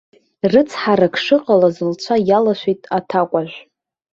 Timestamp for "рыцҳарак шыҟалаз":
0.51-1.77